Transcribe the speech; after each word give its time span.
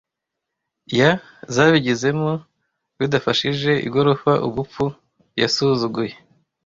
Ya 0.99 1.09
zabigizemo, 1.53 2.31
bidafashije, 2.99 3.71
igorofa 3.87 4.31
ubupfu, 4.47 4.85
yasuzuguye, 5.41 6.15